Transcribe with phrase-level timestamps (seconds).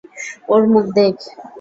[0.51, 1.15] ওর মুখ দেখ।